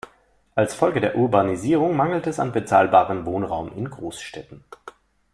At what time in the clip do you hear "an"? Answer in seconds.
2.39-2.51